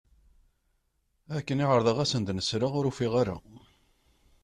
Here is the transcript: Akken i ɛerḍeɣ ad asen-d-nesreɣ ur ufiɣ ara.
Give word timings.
Akken 1.37 1.63
i 1.63 1.65
ɛerḍeɣ 1.71 1.97
ad 1.99 2.03
asen-d-nesreɣ 2.07 2.73
ur 2.79 2.85
ufiɣ 2.89 3.13
ara. 3.21 3.37